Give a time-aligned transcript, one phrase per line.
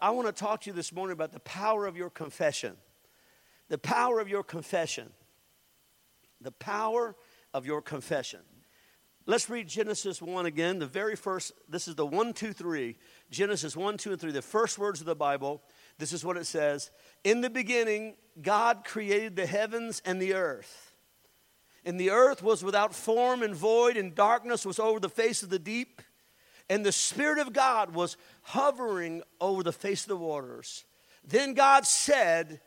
[0.00, 2.76] I want to talk to you this morning about the power of your confession.
[3.68, 5.10] The power of your confession.
[6.40, 7.16] The power
[7.52, 8.40] of your confession.
[9.26, 10.78] Let's read Genesis 1 again.
[10.78, 12.96] The very first, this is the 1, 2, 3.
[13.30, 15.62] Genesis 1, 2, and 3, the first words of the Bible.
[15.98, 16.90] This is what it says
[17.24, 20.94] In the beginning, God created the heavens and the earth.
[21.84, 25.50] And the earth was without form and void, and darkness was over the face of
[25.50, 26.00] the deep
[26.70, 30.84] and the Spirit of God was hovering over the face of the waters.
[31.26, 32.60] Then God said,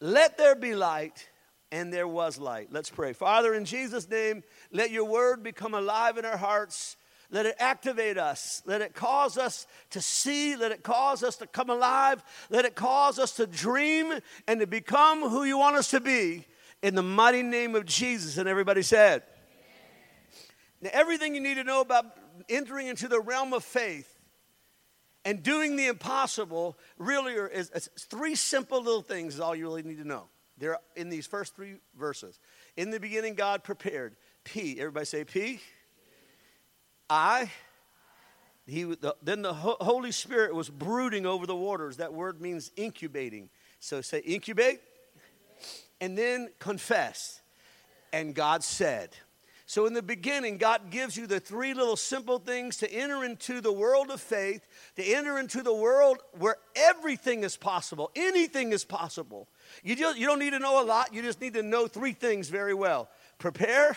[0.00, 1.28] Let there be light,
[1.72, 2.68] and there was light.
[2.70, 3.12] Let's pray.
[3.12, 6.96] Father, in Jesus' name, let your word become alive in our hearts.
[7.30, 8.62] Let it activate us.
[8.66, 10.54] Let it cause us to see.
[10.54, 12.22] Let it cause us to come alive.
[12.50, 14.12] Let it cause us to dream
[14.46, 16.46] and to become who you want us to be.
[16.82, 18.38] In the mighty name of Jesus.
[18.38, 19.24] And everybody said,
[20.80, 22.04] Now, everything you need to know about
[22.48, 24.16] entering into the realm of faith
[25.24, 29.64] and doing the impossible really are is, is three simple little things is all you
[29.64, 30.28] really need to know.
[30.56, 32.38] They're in these first three verses.
[32.76, 34.16] In the beginning, God prepared.
[34.44, 34.78] P.
[34.78, 35.60] Everybody say P.
[37.10, 37.50] I.
[38.66, 41.98] He, the, then the Holy Spirit was brooding over the waters.
[41.98, 43.48] That word means incubating.
[43.80, 44.80] So say incubate.
[46.00, 47.40] And then confess.
[48.12, 49.10] And God said.
[49.68, 53.60] So, in the beginning, God gives you the three little simple things to enter into
[53.60, 54.64] the world of faith,
[54.94, 59.48] to enter into the world where everything is possible, anything is possible.
[59.82, 62.12] You, just, you don't need to know a lot, you just need to know three
[62.12, 63.08] things very well
[63.38, 63.96] prepare,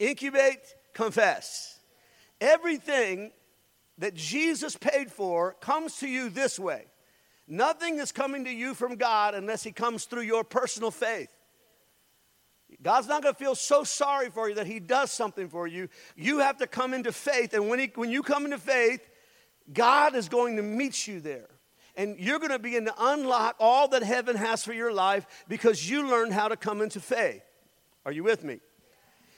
[0.00, 1.78] incubate, confess.
[2.40, 3.30] Everything
[3.98, 6.86] that Jesus paid for comes to you this way.
[7.46, 11.30] Nothing is coming to you from God unless He comes through your personal faith.
[12.82, 15.88] God's not going to feel so sorry for you that He does something for you.
[16.16, 17.52] You have to come into faith.
[17.52, 19.06] And when, he, when you come into faith,
[19.72, 21.48] God is going to meet you there.
[21.96, 25.88] And you're going to begin to unlock all that heaven has for your life because
[25.88, 27.42] you learned how to come into faith.
[28.06, 28.60] Are you with me?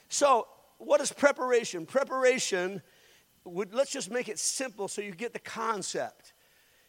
[0.07, 0.47] So,
[0.77, 1.85] what is preparation?
[1.85, 2.81] Preparation,
[3.43, 6.33] would, let's just make it simple so you get the concept.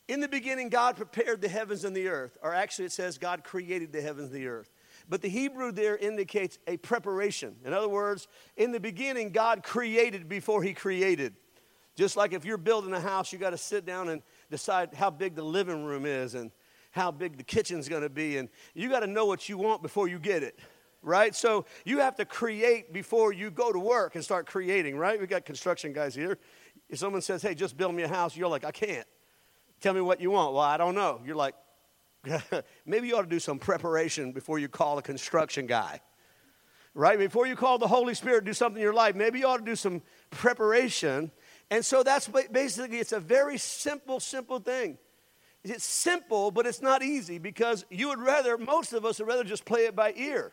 [0.07, 3.43] In the beginning, God prepared the heavens and the earth, or actually, it says God
[3.43, 4.71] created the heavens and the earth.
[5.09, 7.57] But the Hebrew there indicates a preparation.
[7.65, 8.27] In other words,
[8.57, 11.35] in the beginning, God created before He created.
[11.95, 15.11] Just like if you're building a house, you got to sit down and decide how
[15.11, 16.51] big the living room is and
[16.91, 18.39] how big the kitchen's going to be.
[18.39, 20.59] And you got to know what you want before you get it,
[21.03, 21.35] right?
[21.35, 25.21] So you have to create before you go to work and start creating, right?
[25.21, 26.39] We got construction guys here.
[26.89, 29.07] If someone says, hey, just build me a house, you're like, I can't.
[29.81, 30.55] Tell me what you want.
[30.55, 31.21] Well, I don't know.
[31.25, 31.55] You're like,
[32.87, 36.01] maybe you ought to do some preparation before you call a construction guy.
[36.95, 37.19] Right?
[37.19, 39.65] Before you call the Holy Spirit do something in your life, maybe you ought to
[39.65, 41.33] do some preparation.
[41.71, 44.99] And so that's basically, it's a very simple, simple thing.
[45.65, 49.45] It's simple, but it's not easy because you would rather, most of us would rather
[49.45, 50.53] just play it by ear.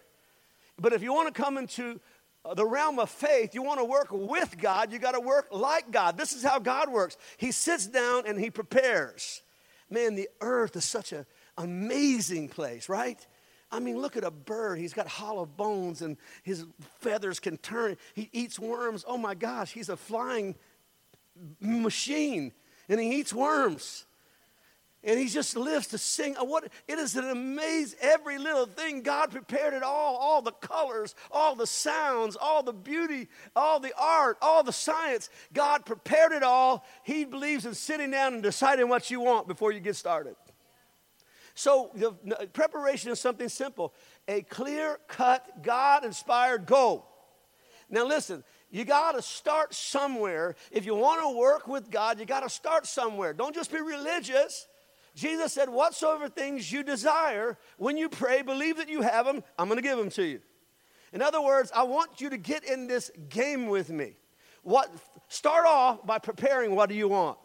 [0.80, 2.00] But if you want to come into
[2.44, 5.50] uh, the realm of faith, you want to work with God, you got to work
[5.52, 6.18] like God.
[6.18, 7.18] This is how God works.
[7.38, 9.44] He sits down and He prepares.
[9.90, 11.26] Man, the earth is such a
[11.62, 13.26] amazing place, right?
[13.72, 14.80] I mean, look at a bird.
[14.80, 16.66] He's got hollow bones and his
[17.00, 17.98] feathers can turn.
[18.14, 19.06] He eats worms.
[19.08, 20.56] Oh my gosh, he's a flying
[21.60, 22.52] machine
[22.90, 24.06] and he eats worms.
[25.04, 26.38] And he just lives to sing.
[26.38, 29.02] Uh, what it is an amazing every little thing.
[29.02, 33.94] God prepared it all, all the colors, all the sounds, all the beauty, all the
[34.00, 35.32] art, all the science.
[35.54, 36.86] God prepared it all.
[37.04, 40.36] He believes in sitting down and deciding what you want before you get started.
[41.54, 43.94] So, the preparation is something simple
[44.28, 47.08] a clear cut, God inspired goal.
[47.90, 50.56] Now, listen, you got to start somewhere.
[50.72, 53.34] If you want to work with God, you got to start somewhere.
[53.34, 54.68] Don't just be religious.
[55.14, 59.68] Jesus said, Whatsoever things you desire, when you pray, believe that you have them, I'm
[59.68, 60.40] going to give them to you.
[61.12, 64.16] In other words, I want you to get in this game with me.
[64.64, 64.90] What,
[65.28, 67.38] start off by preparing what do you want.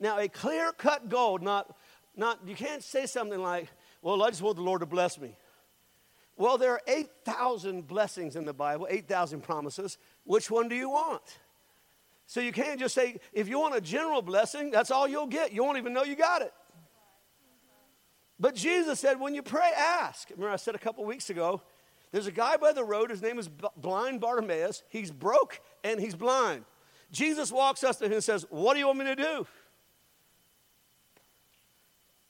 [0.00, 1.76] Now, a clear cut goal, not
[2.16, 3.68] not, you can't say something like,
[4.02, 5.36] well, I just want the Lord to bless me.
[6.36, 9.98] Well, there are 8,000 blessings in the Bible, 8,000 promises.
[10.24, 11.22] Which one do you want?
[12.26, 15.52] So you can't just say, if you want a general blessing, that's all you'll get.
[15.52, 16.52] You won't even know you got it.
[18.40, 20.30] But Jesus said, when you pray, ask.
[20.30, 21.62] Remember, I said a couple weeks ago,
[22.10, 24.82] there's a guy by the road, his name is Blind Bartimaeus.
[24.88, 26.64] He's broke and he's blind.
[27.10, 29.46] Jesus walks up to him and says, What do you want me to do?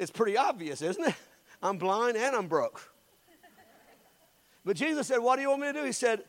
[0.02, 1.14] It's pretty obvious, isn't it?
[1.62, 2.90] I'm blind and I'm broke.
[4.64, 5.84] But Jesus said, What do you want me to do?
[5.84, 6.24] He said,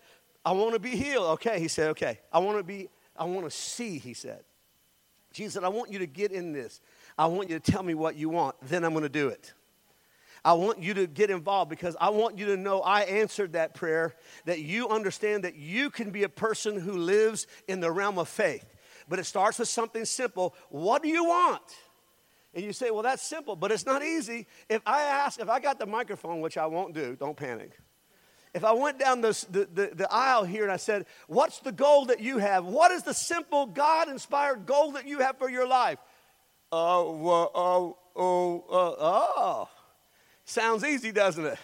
[0.45, 1.25] I want to be healed.
[1.33, 1.59] Okay.
[1.59, 2.19] He said, Okay.
[2.31, 4.43] I want to be, I want to see, he said.
[5.33, 6.81] Jesus said, I want you to get in this.
[7.17, 9.53] I want you to tell me what you want, then I'm going to do it.
[10.45, 13.73] I want you to get involved because I want you to know I answered that
[13.73, 14.13] prayer,
[14.45, 18.27] that you understand that you can be a person who lives in the realm of
[18.27, 18.65] faith.
[19.07, 20.53] But it starts with something simple.
[20.69, 21.61] What do you want?
[22.53, 24.45] And you say, well, that's simple, but it's not easy.
[24.69, 27.71] If I ask, if I got the microphone, which I won't do, don't panic.
[28.53, 31.71] If I went down this, the, the, the aisle here and I said, What's the
[31.71, 32.65] goal that you have?
[32.65, 35.97] What is the simple, God inspired goal that you have for your life?
[36.71, 39.69] Oh, uh, oh, oh, uh, oh.
[40.45, 41.57] Sounds easy, doesn't it?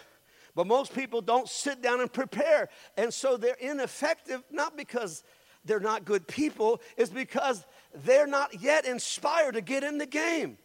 [0.55, 2.69] But most people don't sit down and prepare.
[2.97, 5.23] And so they're ineffective, not because
[5.65, 10.57] they're not good people, it's because they're not yet inspired to get in the game.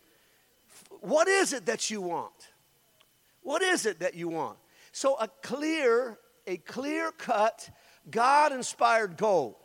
[1.01, 2.33] What is it that you want?
[3.43, 4.59] What is it that you want?
[4.93, 7.69] So a clear, a clear cut,
[8.11, 9.59] God inspired goal.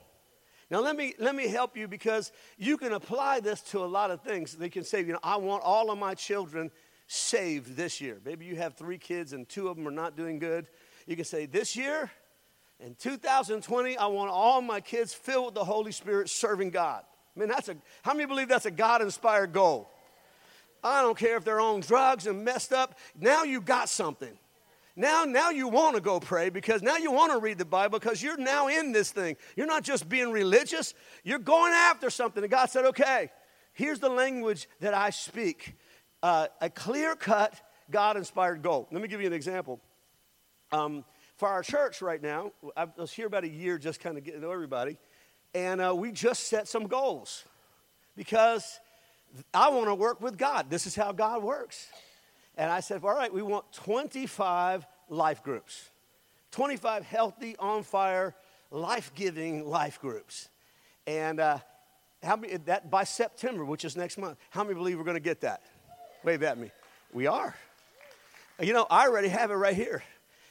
[0.70, 4.12] Now let me let me help you because you can apply this to a lot
[4.12, 4.56] of things.
[4.56, 6.70] They can say, you know, I want all of my children
[7.08, 8.20] saved this year.
[8.24, 10.68] Maybe you have three kids and two of them are not doing good.
[11.08, 12.12] You can say, This year,
[12.80, 17.04] in 2020, I want all my kids filled with the Holy Spirit serving God.
[17.36, 19.92] I mean, that's a, how many believe that's a God inspired goal?
[20.84, 22.98] I don't care if they're on drugs and messed up.
[23.20, 24.38] Now you got something.
[24.96, 28.00] Now, now you want to go pray because now you want to read the Bible
[28.00, 29.38] because you're now in this thing.
[29.56, 30.94] You're not just being religious,
[31.24, 32.44] you're going after something.
[32.44, 33.31] And God said, okay,
[33.72, 35.76] here's the language that I speak
[36.22, 37.54] uh, a clear cut,
[37.90, 38.88] God inspired goal.
[38.92, 39.80] Let me give you an example.
[40.72, 41.06] Um,
[41.38, 44.42] for our church right now, I was here about a year just kind of getting
[44.42, 44.98] to know everybody,
[45.54, 47.46] and uh, we just set some goals
[48.18, 48.81] because
[49.54, 50.70] I want to work with God.
[50.70, 51.88] This is how God works.
[52.58, 55.90] And I said, all right, we want 25 life groups,
[56.52, 58.36] 25 healthy, on fire,
[58.72, 60.50] life giving life groups.
[61.08, 61.60] And uh,
[62.22, 65.22] how many, that by September, which is next month, how many believe we're going to
[65.22, 65.62] get that?
[66.24, 66.72] Wave at me.
[67.14, 67.56] We are.
[68.60, 70.04] You know, I already have it right here.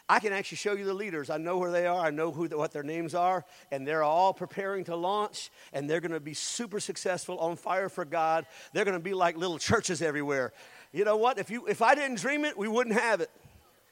[0.08, 1.28] I can actually show you the leaders.
[1.28, 2.04] I know where they are.
[2.06, 6.00] I know who, what their names are, and they're all preparing to launch, and they're
[6.00, 8.46] going to be super successful, on fire for God.
[8.72, 10.52] They're going to be like little churches everywhere.
[10.92, 11.38] You know what?
[11.38, 13.30] If you, if I didn't dream it, we wouldn't have it.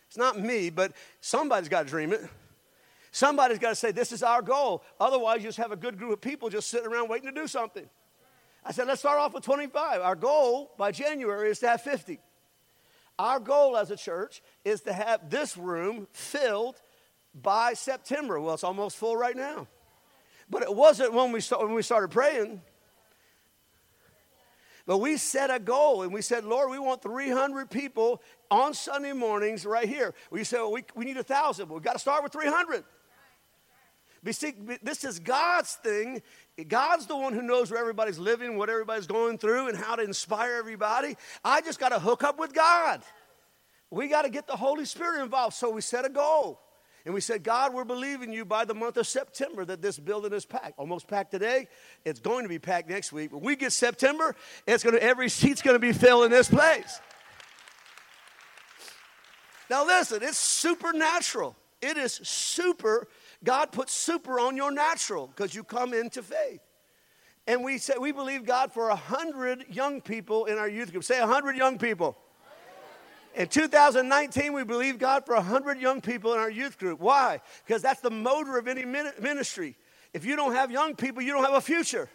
[0.08, 2.26] It's not me, but somebody's got to dream it.
[3.10, 6.12] Somebody's got to say, "This is our goal." Otherwise, you just have a good group
[6.12, 7.88] of people just sitting around waiting to do something.
[8.66, 10.00] I said, let's start off with 25.
[10.00, 12.18] Our goal by January is to have 50.
[13.18, 16.76] Our goal as a church is to have this room filled
[17.34, 18.40] by September.
[18.40, 19.66] Well, it's almost full right now.
[20.48, 22.62] But it wasn't when we, when we started praying.
[24.86, 29.12] But we set a goal and we said, Lord, we want 300 people on Sunday
[29.12, 30.14] mornings right here.
[30.30, 32.84] We said, well, we, we need 1,000, but we've got to start with 300.
[34.30, 36.22] See, This is God's thing.
[36.64, 40.02] God's the one who knows where everybody's living, what everybody's going through, and how to
[40.02, 41.16] inspire everybody.
[41.44, 43.02] I just got to hook up with God.
[43.90, 45.54] We got to get the Holy Spirit involved.
[45.54, 46.60] So we set a goal.
[47.04, 50.32] And we said, God, we're believing you by the month of September that this building
[50.32, 50.74] is packed.
[50.76, 51.68] Almost packed today.
[52.04, 53.32] It's going to be packed next week.
[53.32, 54.34] When we get September,
[54.66, 57.00] it's going to every seat's going to be filled in this place.
[59.70, 61.54] Now listen, it's supernatural.
[61.80, 63.06] It is super
[63.46, 66.60] God puts super on your natural because you come into faith.
[67.46, 71.04] And we say we believe God for a hundred young people in our youth group.
[71.04, 72.16] Say a hundred young people.
[73.36, 76.98] In 2019, we believe God for a hundred young people in our youth group.
[76.98, 77.40] Why?
[77.64, 79.76] Because that's the motor of any ministry.
[80.12, 82.08] If you don't have young people, you don't have a future.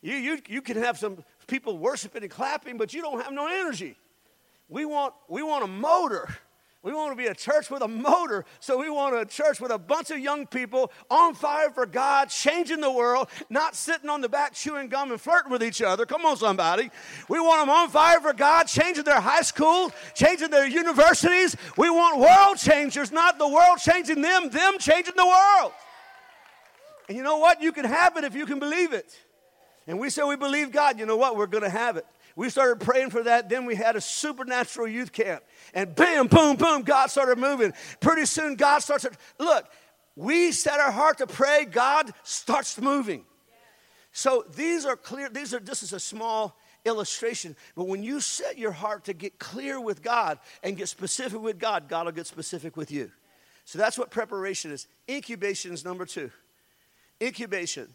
[0.00, 3.48] You, you, you can have some people worshiping and clapping, but you don't have no
[3.48, 3.96] energy.
[4.70, 6.28] We want, we want a motor.
[6.88, 8.46] We want to be a church with a motor.
[8.60, 12.30] So we want a church with a bunch of young people on fire for God,
[12.30, 16.06] changing the world, not sitting on the back chewing gum and flirting with each other.
[16.06, 16.88] Come on, somebody.
[17.28, 21.54] We want them on fire for God, changing their high school, changing their universities.
[21.76, 25.72] We want world changers, not the world changing them, them changing the world.
[27.06, 27.60] And you know what?
[27.60, 29.14] You can have it if you can believe it.
[29.86, 30.98] And we say we believe God.
[30.98, 31.36] You know what?
[31.36, 32.06] We're going to have it.
[32.38, 33.48] We started praying for that.
[33.48, 35.42] Then we had a supernatural youth camp.
[35.74, 37.72] And bam, boom, boom, God started moving.
[37.98, 39.66] Pretty soon, God starts to look.
[40.14, 43.24] We set our heart to pray, God starts moving.
[44.12, 47.56] So these are clear, these are this is a small illustration.
[47.74, 51.58] But when you set your heart to get clear with God and get specific with
[51.58, 53.10] God, God will get specific with you.
[53.64, 54.86] So that's what preparation is.
[55.10, 56.30] Incubation is number two.
[57.20, 57.88] Incubation.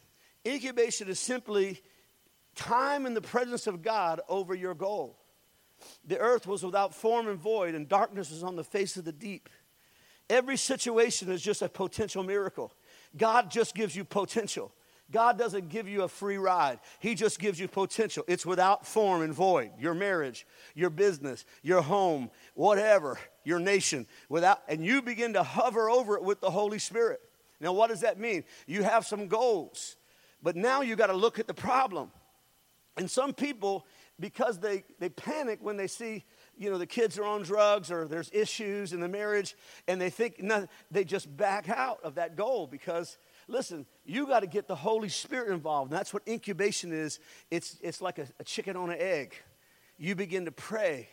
[0.46, 1.82] Incubation is simply
[2.56, 5.18] time in the presence of God over your goal.
[6.06, 9.12] The earth was without form and void, and darkness was on the face of the
[9.12, 9.50] deep.
[10.30, 12.74] Every situation is just a potential miracle.
[13.18, 14.72] God just gives you potential.
[15.12, 16.80] God doesn't give you a free ride.
[17.00, 18.24] He just gives you potential.
[18.28, 19.72] It's without form and void.
[19.78, 25.90] Your marriage, your business, your home, whatever, your nation, without and you begin to hover
[25.90, 27.22] over it with the Holy Spirit.
[27.60, 28.44] Now what does that mean?
[28.66, 29.98] You have some goals.
[30.42, 32.12] But now you got to look at the problem.
[32.98, 33.86] And some people
[34.20, 36.24] because they, they panic when they see
[36.56, 39.56] you know the kids are on drugs or there's issues in the marriage
[39.88, 44.42] and they think no, they just back out of that goal because listen you got
[44.42, 45.92] to get the holy spirit involved.
[45.92, 47.20] And that's what incubation is.
[47.50, 49.34] It's, it's like a, a chicken on an egg.
[49.98, 51.08] You begin to pray.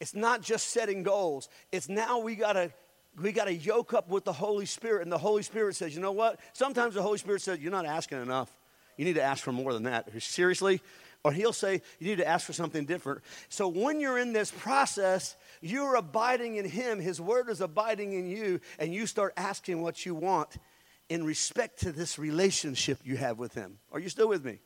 [0.00, 1.48] It's not just setting goals.
[1.72, 2.72] It's now we got to
[3.20, 6.00] we got to yoke up with the holy spirit and the holy spirit says you
[6.00, 6.38] know what?
[6.52, 8.54] Sometimes the holy spirit says you're not asking enough
[9.00, 10.82] you need to ask for more than that seriously
[11.22, 13.20] or he'll say, you need to ask for something different.
[13.48, 16.98] So when you're in this process, you're abiding in him.
[16.98, 20.56] His word is abiding in you, and you start asking what you want
[21.08, 23.78] in respect to this relationship you have with him.
[23.92, 24.60] Are you still with me?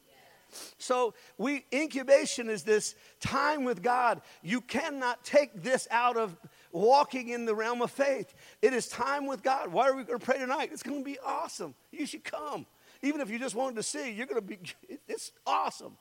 [0.79, 4.21] So we incubation is this time with God.
[4.41, 6.37] You cannot take this out of
[6.71, 8.33] walking in the realm of faith.
[8.63, 9.73] It is time with God.
[9.73, 10.71] Why are we going to pray tonight?
[10.73, 11.75] It's going to be awesome.
[11.91, 12.67] You should come.
[13.05, 14.59] Even if you just wanted to see, you're going to be
[15.09, 15.97] it's awesome.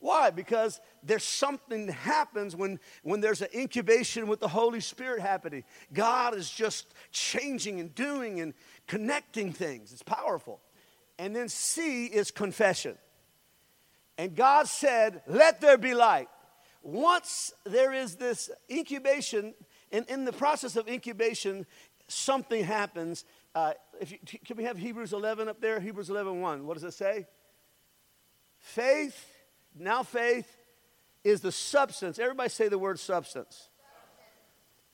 [0.00, 0.30] Why?
[0.30, 5.62] Because there's something that happens when, when there's an incubation with the Holy Spirit happening.
[5.92, 8.52] God is just changing and doing and
[8.88, 9.92] connecting things.
[9.92, 10.60] It's powerful.
[11.20, 12.98] And then C is confession.
[14.18, 16.28] And God said, Let there be light.
[16.82, 19.54] Once there is this incubation,
[19.92, 21.64] and in the process of incubation,
[22.08, 23.24] something happens.
[23.54, 25.80] Uh, if you, can we have Hebrews 11 up there?
[25.80, 26.66] Hebrews 11 1.
[26.66, 27.26] What does it say?
[28.58, 29.32] Faith
[29.78, 30.56] now, faith
[31.24, 32.18] is the substance.
[32.18, 33.68] Everybody say the word substance.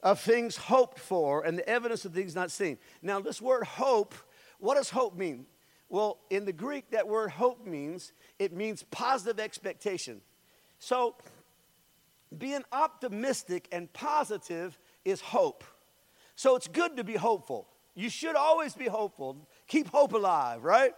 [0.00, 2.78] Of things hoped for and the evidence of things not seen.
[3.02, 4.14] Now, this word hope,
[4.60, 5.46] what does hope mean?
[5.88, 10.20] Well, in the Greek, that word hope means it means positive expectation.
[10.78, 11.16] So,
[12.36, 15.64] being optimistic and positive is hope.
[16.36, 17.66] So, it's good to be hopeful.
[17.98, 19.36] You should always be hopeful.
[19.66, 20.92] Keep hope alive, right?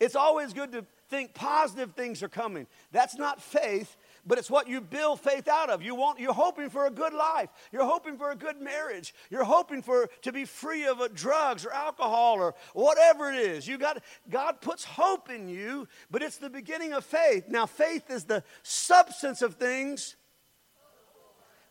[0.00, 2.66] It's always good to think positive things are coming.
[2.90, 3.96] That's not faith,
[4.26, 5.82] but it's what you build faith out of.
[5.82, 7.48] You want, you're hoping for a good life.
[7.70, 9.14] You're hoping for a good marriage.
[9.30, 13.68] You're hoping for to be free of drugs or alcohol or whatever it is.
[13.68, 17.44] You got God puts hope in you, but it's the beginning of faith.
[17.46, 20.16] Now, faith is the substance of things.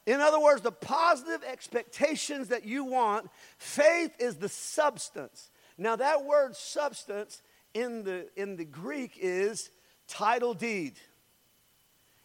[0.05, 5.51] In other words, the positive expectations that you want, faith is the substance.
[5.77, 7.41] Now, that word substance
[7.74, 9.70] in the, in the Greek is
[10.08, 10.93] title deed.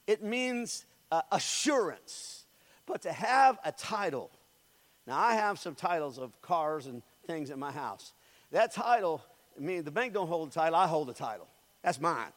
[0.06, 2.44] It means uh, assurance,
[2.86, 4.30] but to have a title.
[5.06, 8.12] Now, I have some titles of cars and things in my house.
[8.52, 9.22] That title,
[9.56, 11.48] I mean, the bank don't hold the title, I hold the title.
[11.82, 12.32] That's mine.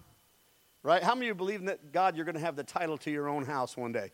[0.84, 1.03] Right?
[1.03, 3.27] How many of you believe that God, you're going to have the title to your
[3.27, 4.12] own house one day?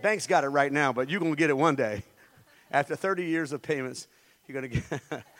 [0.00, 2.02] Bank's got it right now, but you're going to get it one day.
[2.70, 4.08] After 30 years of payments,
[4.46, 5.24] you're going to get.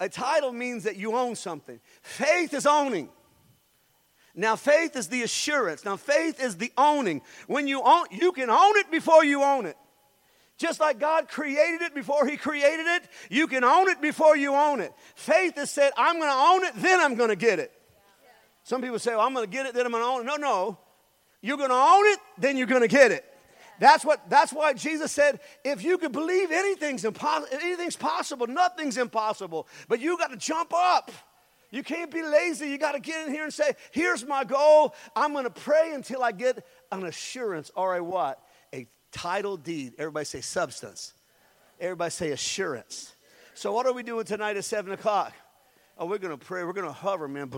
[0.00, 1.78] A title means that you own something.
[2.00, 3.10] Faith is owning.
[4.34, 5.84] Now, faith is the assurance.
[5.84, 7.20] Now, faith is the owning.
[7.46, 9.76] When you own, you can own it before you own it.
[10.56, 14.54] Just like God created it before He created it, you can own it before you
[14.54, 14.92] own it.
[15.14, 17.72] Faith has said, I'm going to own it, then I'm going to get it.
[18.62, 20.24] Some people say, well, I'm going to get it, then I'm going to own it.
[20.24, 20.78] No, no.
[21.42, 23.24] You're going to own it, then you're going to get it.
[23.78, 28.98] That's, what, that's why Jesus said, if you could believe anything's, impossible, anything's possible, nothing's
[28.98, 29.66] impossible.
[29.88, 31.10] But you got to jump up.
[31.70, 32.68] You can't be lazy.
[32.68, 34.94] You got to get in here and say, here's my goal.
[35.16, 38.44] I'm going to pray until I get an assurance or a what?
[38.74, 39.94] A title deed.
[39.98, 41.14] Everybody say substance.
[41.80, 43.14] Everybody say assurance.
[43.54, 45.32] So, what are we doing tonight at 7 o'clock?
[46.00, 46.64] Oh, we're going to pray.
[46.64, 47.50] We're going to hover, man.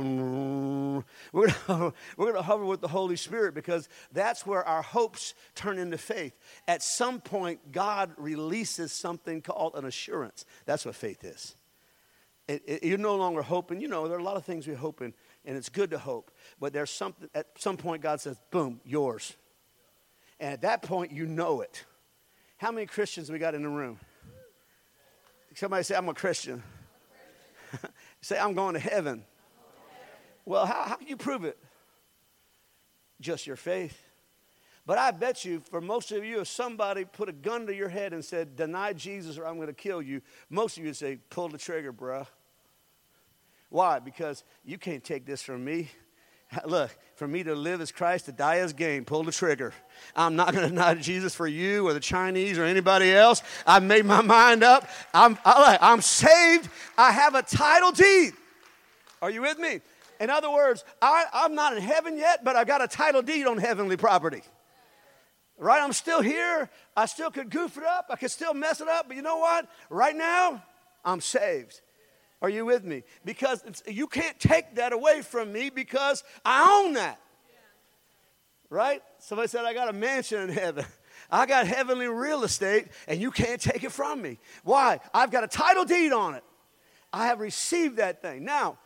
[1.32, 1.92] We're going
[2.34, 6.36] to, hover with the Holy Spirit because that's where our hopes turn into faith.
[6.66, 10.44] At some point, God releases something called an assurance.
[10.66, 11.54] That's what faith is.
[12.48, 13.80] It, it, you're no longer hoping.
[13.80, 15.98] You know, there are a lot of things we hope in, and it's good to
[15.98, 16.32] hope.
[16.58, 19.36] But there's something, at some point, God says, boom, yours.
[20.40, 21.84] And at that point, you know it.
[22.56, 24.00] How many Christians we got in the room?
[25.54, 26.64] Somebody say, I'm a Christian.
[28.22, 29.24] Say, I'm going to heaven.
[30.44, 31.58] Well, how, how can you prove it?
[33.20, 34.00] Just your faith.
[34.84, 37.88] But I bet you, for most of you, if somebody put a gun to your
[37.88, 40.96] head and said, Deny Jesus or I'm going to kill you, most of you would
[40.96, 42.26] say, Pull the trigger, bruh.
[43.68, 44.00] Why?
[44.00, 45.90] Because you can't take this from me.
[46.66, 49.04] Look, for me to live as Christ, to die as gain.
[49.04, 49.72] Pull the trigger.
[50.14, 53.42] I'm not going to deny Jesus for you or the Chinese or anybody else.
[53.66, 54.88] I've made my mind up.
[55.14, 56.68] I'm, I'm saved.
[56.96, 58.32] I have a title deed.
[59.20, 59.80] Are you with me?
[60.20, 63.46] In other words, I, I'm not in heaven yet, but I've got a title deed
[63.46, 64.42] on heavenly property.
[65.58, 65.80] Right?
[65.80, 66.68] I'm still here.
[66.96, 68.06] I still could goof it up.
[68.10, 69.06] I could still mess it up.
[69.06, 69.68] But you know what?
[69.90, 70.62] Right now,
[71.04, 71.80] I'm saved.
[72.42, 73.04] Are you with me?
[73.24, 77.20] Because you can't take that away from me because I own that.
[78.68, 79.00] Right?
[79.18, 80.84] Somebody said, I got a mansion in heaven.
[81.30, 84.38] I got heavenly real estate, and you can't take it from me.
[84.64, 84.98] Why?
[85.14, 86.42] I've got a title deed on it.
[87.12, 88.44] I have received that thing.
[88.44, 88.78] Now,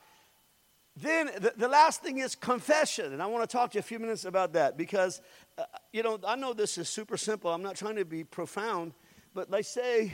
[0.97, 3.83] then the, the last thing is confession, and I want to talk to you a
[3.83, 5.23] few minutes about that because,
[5.57, 7.51] uh, you know, I know this is super simple.
[7.53, 8.93] I'm not trying to be profound,
[9.35, 10.13] but they say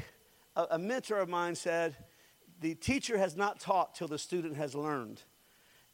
[0.55, 1.97] a, a mentor of mine said,
[2.63, 5.21] the teacher has not taught till the student has learned.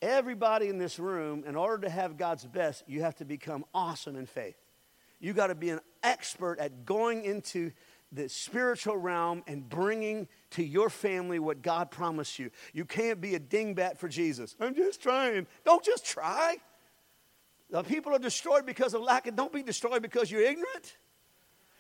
[0.01, 4.15] Everybody in this room, in order to have God's best, you have to become awesome
[4.15, 4.57] in faith.
[5.19, 7.73] You got to be an expert at going into
[8.13, 12.51] the spiritual realm and bringing to your family what God promised you.
[12.73, 14.55] You can't be a dingbat for Jesus.
[14.61, 15.47] I'm just trying.
[15.65, 16.57] Don't just try.
[17.71, 20.97] The people are destroyed because of lack of, don't be destroyed because you're ignorant.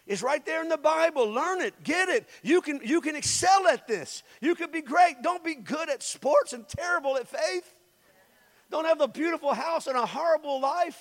[0.09, 1.31] It's right there in the Bible.
[1.31, 2.27] Learn it, get it.
[2.43, 4.25] You can, you can excel at this.
[4.41, 5.23] You can be great.
[5.23, 7.75] Don't be good at sports and terrible at faith.
[8.71, 11.01] Don't have a beautiful house and a horrible life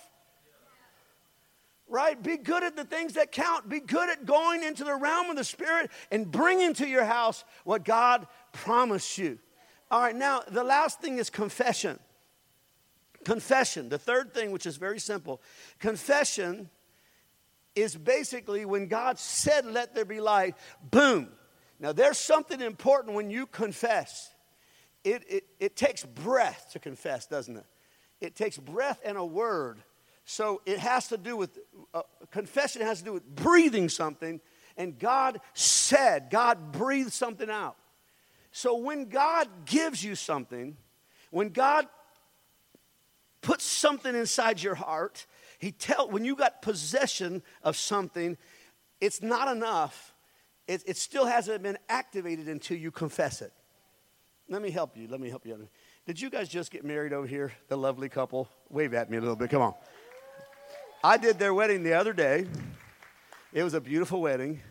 [1.90, 2.22] right?
[2.22, 3.70] Be good at the things that count.
[3.70, 7.44] Be good at going into the realm of the Spirit and bringing to your house
[7.64, 9.40] what God promised you.
[9.90, 11.98] All right, now the last thing is confession.
[13.24, 15.42] Confession, the third thing, which is very simple.
[15.80, 16.70] Confession
[17.78, 21.30] is basically when God said, Let there be light, boom.
[21.80, 24.32] Now, there's something important when you confess.
[25.04, 27.66] It, it, it takes breath to confess, doesn't it?
[28.20, 29.84] It takes breath and a word
[30.30, 31.58] so it has to do with,
[31.94, 34.42] uh, confession has to do with breathing something.
[34.76, 37.78] And God said, God breathed something out.
[38.52, 40.76] So when God gives you something,
[41.32, 41.88] when God
[43.40, 45.26] puts something inside your heart,
[45.58, 48.38] He tell when you got possession of something,
[49.02, 50.14] it's not enough.
[50.68, 53.54] It, it still hasn't been activated until you confess it.
[54.50, 55.08] Let me help you.
[55.08, 55.68] Let me help you.
[56.06, 58.48] Did you guys just get married over here, the lovely couple?
[58.70, 59.50] Wave at me a little bit.
[59.50, 59.74] Come on.
[61.04, 62.46] I did their wedding the other day.
[63.54, 64.62] It was a beautiful wedding.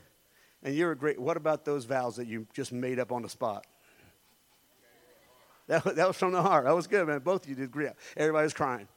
[0.63, 1.21] And you were great.
[1.21, 3.67] What about those vows that you just made up on the spot?
[5.69, 6.65] That, that was from the heart.
[6.65, 7.21] That was good, man.
[7.21, 7.93] Both of you did great.
[8.17, 8.89] Everybody was crying.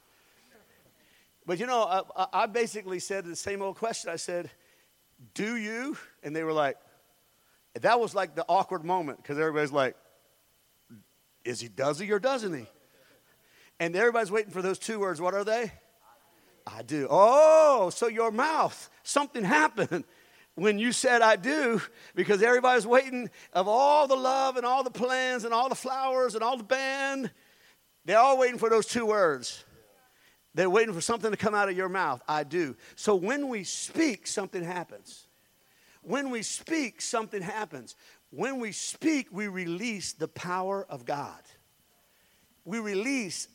[1.50, 4.08] But you know, I, I basically said the same old question.
[4.08, 4.48] I said,
[5.34, 5.96] Do you?
[6.22, 6.76] And they were like,
[7.80, 9.96] That was like the awkward moment because everybody's like,
[11.44, 12.66] Is he, does he, or doesn't he?
[13.80, 15.20] And everybody's waiting for those two words.
[15.20, 15.72] What are they?
[16.68, 17.08] I do.
[17.10, 20.04] Oh, so your mouth, something happened
[20.54, 21.82] when you said I do
[22.14, 26.36] because everybody's waiting of all the love and all the plans and all the flowers
[26.36, 27.32] and all the band.
[28.04, 29.64] They're all waiting for those two words.
[30.54, 32.22] They're waiting for something to come out of your mouth.
[32.26, 32.76] I do.
[32.96, 35.26] So when we speak, something happens.
[36.02, 37.94] When we speak, something happens.
[38.30, 41.40] When we speak, we release the power of God.
[42.64, 43.48] We release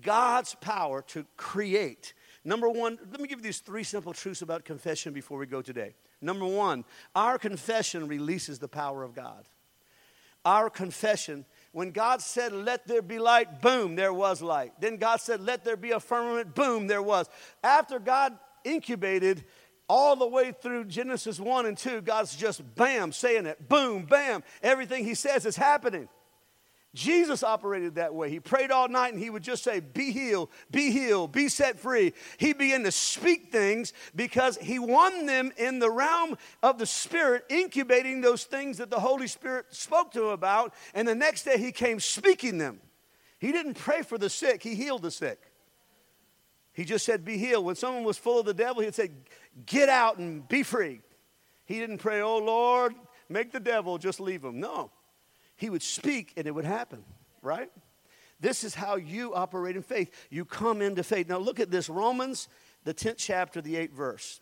[0.00, 2.14] God's power to create.
[2.44, 5.62] Number one, let me give you these three simple truths about confession before we go
[5.62, 5.94] today.
[6.20, 9.48] Number one, our confession releases the power of God.
[10.44, 14.72] Our confession, when God said, Let there be light, boom, there was light.
[14.80, 17.28] Then God said, Let there be a firmament, boom, there was.
[17.62, 19.44] After God incubated,
[19.88, 24.42] all the way through Genesis 1 and 2, God's just bam, saying it, boom, bam.
[24.62, 26.08] Everything He says is happening.
[26.94, 28.30] Jesus operated that way.
[28.30, 31.78] He prayed all night and he would just say, Be healed, be healed, be set
[31.78, 32.14] free.
[32.38, 37.44] He began to speak things because he won them in the realm of the Spirit,
[37.48, 40.72] incubating those things that the Holy Spirit spoke to him about.
[40.94, 42.80] And the next day he came speaking them.
[43.40, 45.40] He didn't pray for the sick, he healed the sick.
[46.72, 47.64] He just said, Be healed.
[47.64, 49.10] When someone was full of the devil, he'd say,
[49.66, 51.00] Get out and be free.
[51.64, 52.94] He didn't pray, Oh Lord,
[53.28, 54.60] make the devil just leave him.
[54.60, 54.90] No.
[55.56, 57.04] He would speak and it would happen,
[57.42, 57.70] right?
[58.40, 60.10] This is how you operate in faith.
[60.30, 61.28] You come into faith.
[61.28, 62.48] Now look at this Romans,
[62.84, 64.40] the 10th chapter, the 8th verse.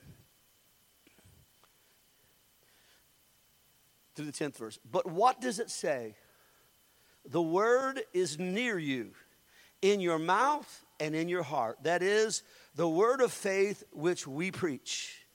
[4.15, 4.79] Through the 10th verse.
[4.91, 6.17] But what does it say?
[7.25, 9.13] The word is near you,
[9.81, 11.79] in your mouth and in your heart.
[11.83, 12.43] That is
[12.75, 15.27] the word of faith which we preach.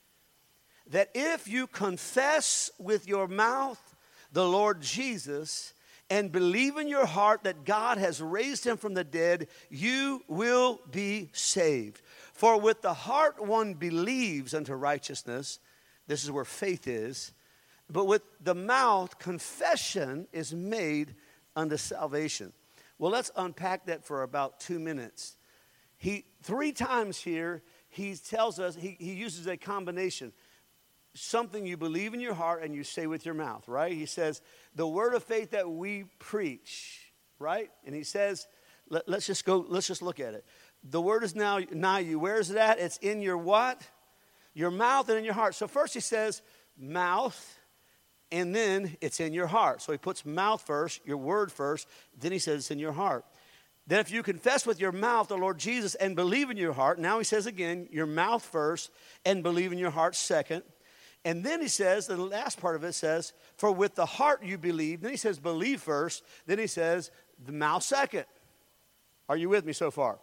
[0.88, 3.87] That if you confess with your mouth
[4.32, 5.74] the Lord Jesus
[6.10, 10.80] and believe in your heart that God has raised him from the dead, you will
[10.90, 12.00] be saved.
[12.32, 15.60] For with the heart one believes unto righteousness,
[16.06, 17.32] this is where faith is,
[17.90, 21.14] but with the mouth confession is made
[21.54, 22.52] unto salvation.
[22.98, 25.36] Well, let's unpack that for about two minutes.
[25.98, 30.32] He three times here he tells us he, he uses a combination
[31.20, 33.92] something you believe in your heart and you say with your mouth, right?
[33.92, 34.40] He says,
[34.74, 37.70] the word of faith that we preach, right?
[37.84, 38.46] And he says,
[38.88, 40.44] let, us just go, let's just look at it.
[40.82, 42.18] The word is now nigh you.
[42.18, 42.78] Where is it at?
[42.78, 43.82] It's in your what?
[44.54, 45.54] Your mouth and in your heart.
[45.54, 46.42] So first he says,
[46.78, 47.58] mouth,
[48.30, 49.82] and then it's in your heart.
[49.82, 53.24] So he puts mouth first, your word first, then he says it's in your heart.
[53.88, 56.98] Then, if you confess with your mouth the Lord Jesus and believe in your heart,
[56.98, 58.90] now he says again, your mouth first
[59.24, 60.62] and believe in your heart second.
[61.24, 64.56] And then he says, the last part of it says, for with the heart you
[64.56, 65.00] believe.
[65.00, 66.24] Then he says, believe first.
[66.46, 67.10] Then he says,
[67.44, 68.24] the mouth second.
[69.28, 70.18] Are you with me so far?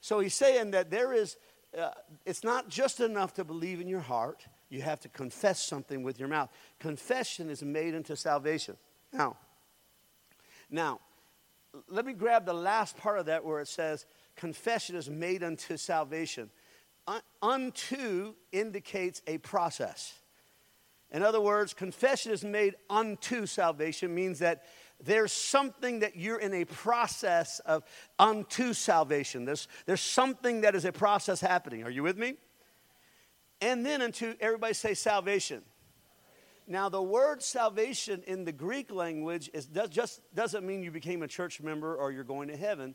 [0.00, 1.36] So he's saying that there is,
[1.78, 1.90] uh,
[2.26, 6.18] it's not just enough to believe in your heart, you have to confess something with
[6.18, 6.50] your mouth.
[6.78, 8.76] Confession is made into salvation.
[9.12, 9.36] Now,
[10.70, 11.00] now,
[11.88, 15.76] let me grab the last part of that where it says, confession is made unto
[15.76, 16.50] salvation.
[17.06, 20.19] Un- unto indicates a process.
[21.12, 24.64] In other words, confession is made unto salvation means that
[25.02, 27.84] there's something that you're in a process of
[28.18, 29.44] unto salvation.
[29.44, 31.84] There's, there's something that is a process happening.
[31.84, 32.34] Are you with me?
[33.60, 35.62] And then unto, everybody say salvation.
[36.66, 41.22] Now, the word salvation in the Greek language is, does, just doesn't mean you became
[41.22, 42.94] a church member or you're going to heaven.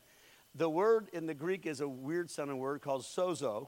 [0.53, 3.67] The word in the Greek is a weird sounding word called sozo,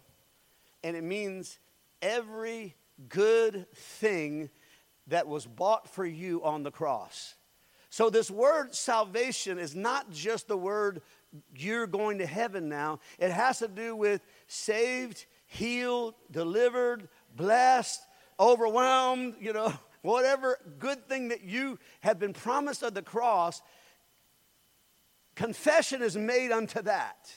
[0.83, 1.59] and it means
[2.01, 2.75] every
[3.09, 4.49] good thing
[5.07, 7.35] that was bought for you on the cross.
[7.89, 11.01] So, this word salvation is not just the word
[11.55, 18.01] you're going to heaven now, it has to do with saved, healed, delivered, blessed,
[18.39, 23.61] overwhelmed, you know, whatever good thing that you have been promised of the cross,
[25.35, 27.31] confession is made unto that.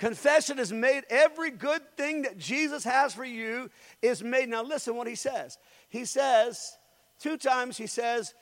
[0.00, 4.48] Confession is made, every good thing that Jesus has for you is made.
[4.48, 5.58] Now, listen what he says.
[5.90, 6.72] He says,
[7.18, 8.32] two times he says,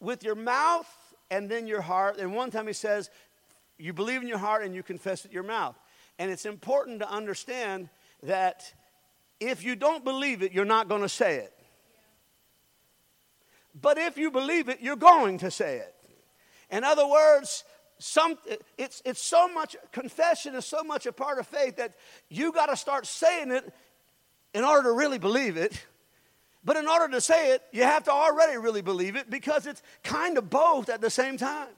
[0.00, 0.88] with your mouth
[1.30, 2.16] and then your heart.
[2.16, 3.10] And one time he says,
[3.76, 5.78] you believe in your heart and you confess with your mouth.
[6.18, 7.90] And it's important to understand
[8.22, 8.72] that
[9.40, 11.52] if you don't believe it, you're not going to say it.
[13.78, 15.94] But if you believe it, you're going to say it.
[16.70, 17.62] In other words,
[17.98, 18.36] some,
[18.76, 21.94] it's, it's so much, confession is so much a part of faith that
[22.28, 23.72] you got to start saying it
[24.52, 25.84] in order to really believe it.
[26.64, 29.82] But in order to say it, you have to already really believe it because it's
[30.02, 31.68] kind of both at the same time.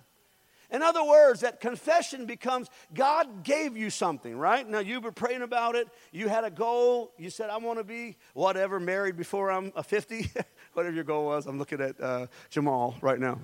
[0.71, 4.69] In other words, that confession becomes God gave you something, right?
[4.69, 7.85] Now you were praying about it, you had a goal, you said, I want to
[7.85, 10.31] be whatever, married before I'm a 50,
[10.73, 11.47] whatever your goal was.
[11.47, 13.39] I'm looking at uh, Jamal right now.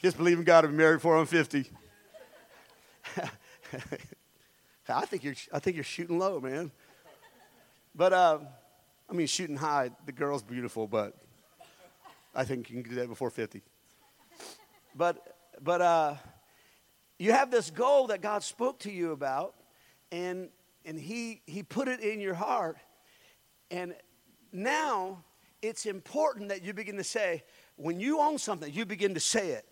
[0.00, 1.68] Just believe in God to be married before I'm 50.
[4.88, 6.70] I think you're, I think you're shooting low, man.
[7.96, 8.38] But, uh,
[9.10, 11.14] I mean, shooting high, the girl's beautiful, but
[12.32, 13.60] I think you can do that before 50.
[14.94, 16.14] But, but uh,
[17.18, 19.56] you have this goal that God spoke to you about,
[20.12, 20.48] and,
[20.84, 22.76] and he, he put it in your heart.
[23.72, 23.96] And
[24.52, 25.24] now
[25.60, 27.42] it's important that you begin to say,
[27.74, 29.67] when you own something, you begin to say it.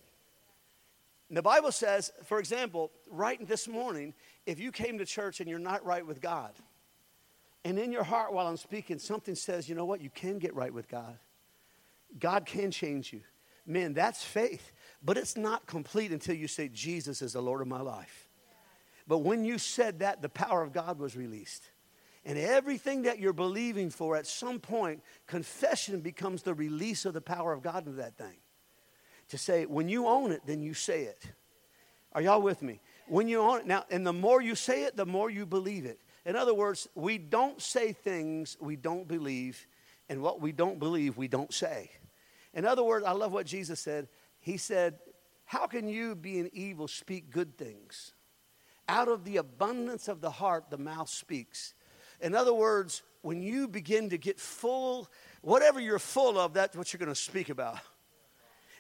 [1.30, 4.14] The Bible says, for example, right this morning,
[4.46, 6.52] if you came to church and you're not right with God,
[7.64, 10.54] and in your heart while I'm speaking, something says, you know what, you can get
[10.54, 11.18] right with God.
[12.18, 13.22] God can change you.
[13.66, 14.70] Man, that's faith.
[15.02, 18.28] But it's not complete until you say, Jesus is the Lord of my life.
[19.08, 21.64] But when you said that, the power of God was released.
[22.24, 27.20] And everything that you're believing for, at some point, confession becomes the release of the
[27.20, 28.36] power of God into that thing.
[29.30, 31.24] To say, when you own it, then you say it.
[32.12, 32.80] Are y'all with me?
[33.08, 35.84] When you own it, now, and the more you say it, the more you believe
[35.84, 36.00] it.
[36.24, 39.66] In other words, we don't say things we don't believe,
[40.08, 41.90] and what we don't believe, we don't say.
[42.54, 44.08] In other words, I love what Jesus said.
[44.38, 44.98] He said,
[45.44, 48.12] How can you, being evil, speak good things?
[48.88, 51.74] Out of the abundance of the heart, the mouth speaks.
[52.20, 55.08] In other words, when you begin to get full,
[55.42, 57.78] whatever you're full of, that's what you're going to speak about.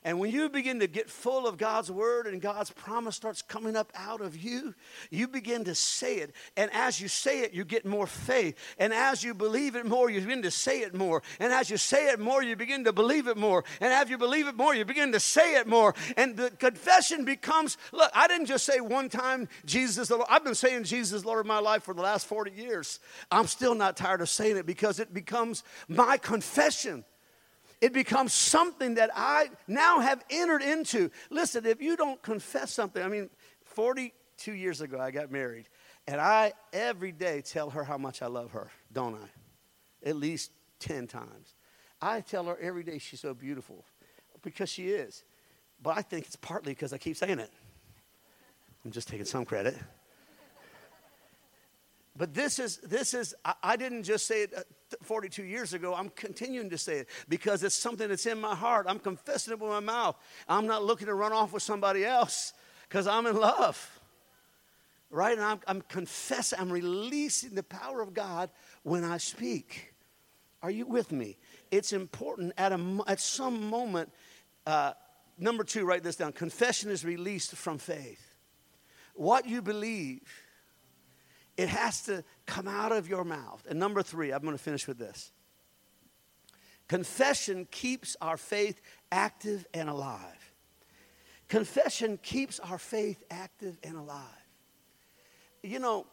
[0.06, 3.74] And when you begin to get full of God's word and God's promise starts coming
[3.74, 4.72] up out of you,
[5.10, 6.32] you begin to say it.
[6.56, 8.56] And as you say it, you get more faith.
[8.78, 11.24] And as you believe it more, you begin to say it more.
[11.40, 13.64] And as you say it more, you begin to believe it more.
[13.80, 15.92] And as you believe it more, you begin to say it more.
[16.16, 20.28] And the confession becomes look, I didn't just say one time, Jesus the Lord.
[20.30, 23.00] I've been saying Jesus Lord of my life for the last 40 years.
[23.32, 27.04] I'm still not tired of saying it because it becomes my confession.
[27.80, 31.10] It becomes something that I now have entered into.
[31.30, 33.30] Listen, if you don't confess something, I mean,
[33.64, 35.68] 42 years ago I got married,
[36.06, 40.08] and I every day tell her how much I love her, don't I?
[40.08, 41.54] At least 10 times.
[42.00, 43.84] I tell her every day she's so beautiful
[44.42, 45.24] because she is.
[45.82, 47.50] But I think it's partly because I keep saying it.
[48.84, 49.76] I'm just taking some credit.
[52.16, 54.62] But this is, this is I, I didn't just say it uh,
[55.02, 55.94] 42 years ago.
[55.94, 58.86] I'm continuing to say it because it's something that's in my heart.
[58.88, 60.16] I'm confessing it with my mouth.
[60.48, 62.52] I'm not looking to run off with somebody else
[62.88, 64.00] because I'm in love.
[65.10, 65.36] Right?
[65.36, 68.50] And I'm, I'm confessing, I'm releasing the power of God
[68.82, 69.94] when I speak.
[70.62, 71.36] Are you with me?
[71.70, 74.10] It's important at, a, at some moment.
[74.66, 74.92] Uh,
[75.38, 76.32] number two, write this down.
[76.32, 78.22] Confession is released from faith.
[79.14, 80.22] What you believe
[81.56, 83.66] it has to come out of your mouth.
[83.68, 85.32] And number three, I'm going to finish with this.
[86.88, 90.52] Confession keeps our faith active and alive.
[91.48, 94.22] Confession keeps our faith active and alive.
[95.62, 96.06] You know,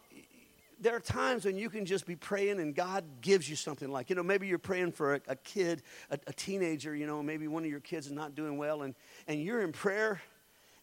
[0.80, 4.10] there are times when you can just be praying and God gives you something like,
[4.10, 7.48] you know, maybe you're praying for a, a kid, a, a, teenager, you know, maybe
[7.48, 8.96] one of your kids is not doing well, and,
[9.28, 10.22] and you're in prayer,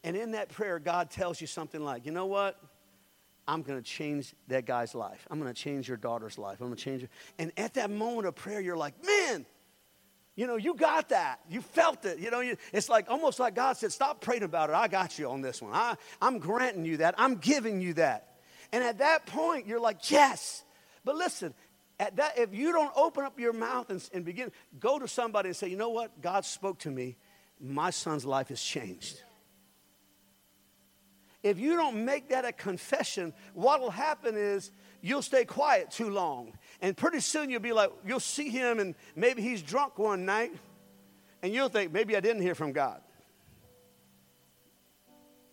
[0.03, 2.59] and in that prayer, God tells you something like, you know what?
[3.51, 5.27] I'm going to change that guy's life.
[5.29, 6.61] I'm going to change your daughter's life.
[6.61, 7.09] I'm going to change her.
[7.37, 9.45] And at that moment of prayer, you're like, man,
[10.37, 11.41] you know, you got that.
[11.51, 12.21] You felt it.
[12.21, 14.77] You know, you, it's like almost like God said, stop praying about it.
[14.77, 15.73] I got you on this one.
[15.75, 17.17] I, I'm granting you that.
[17.19, 18.37] I'm giving you that.
[18.71, 20.63] And at that point, you're like, yes.
[21.05, 21.53] But listen,
[21.99, 25.49] at that, if you don't open up your mouth and, and begin, go to somebody
[25.49, 26.23] and say, you know what?
[26.23, 27.17] God spoke to me.
[27.61, 29.21] My son's life has changed.
[31.43, 36.11] If you don't make that a confession, what will happen is you'll stay quiet too
[36.11, 36.53] long.
[36.83, 40.53] And pretty soon you'll be like, you'll see him and maybe he's drunk one night
[41.43, 43.01] and you'll think, maybe I didn't hear from God.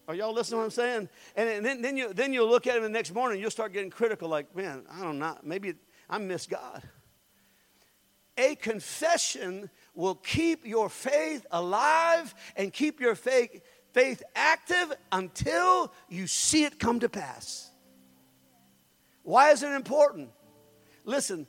[0.09, 1.09] Are y'all listening to what I'm saying?
[1.35, 3.73] And then, then, you, then you'll look at him the next morning and you'll start
[3.73, 5.75] getting critical, like, man, I don't know, maybe
[6.09, 6.81] I miss God.
[8.37, 13.61] A confession will keep your faith alive and keep your faith
[13.97, 17.71] faith active until you see it come to pass.
[19.23, 20.29] Why is it important?
[21.03, 21.47] Listen,